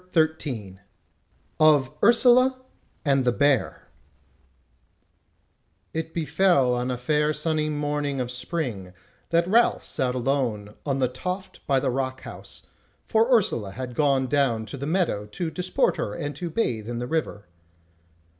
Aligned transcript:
CHAPTER 0.07 0.27
13 0.29 0.79
Of 1.59 1.91
Ursula 2.01 2.59
and 3.05 3.23
the 3.23 3.31
Bear 3.31 3.87
It 5.93 6.11
befell 6.11 6.73
on 6.73 6.89
a 6.89 6.97
fair 6.97 7.33
sunny 7.33 7.69
morning 7.69 8.19
of 8.19 8.31
spring, 8.31 8.93
that 9.29 9.45
Ralph 9.47 9.83
sat 9.85 10.15
alone 10.15 10.73
on 10.87 10.97
the 10.97 11.07
toft 11.07 11.63
by 11.67 11.79
the 11.79 11.91
rock 11.91 12.21
house, 12.21 12.63
for 13.05 13.31
Ursula 13.31 13.73
had 13.73 13.93
gone 13.93 14.25
down 14.25 14.65
the 14.65 14.87
meadow 14.87 15.27
to 15.27 15.51
disport 15.51 15.97
her 15.97 16.15
and 16.15 16.35
to 16.35 16.49
bathe 16.49 16.89
in 16.89 16.97
the 16.97 17.05
river. 17.05 17.45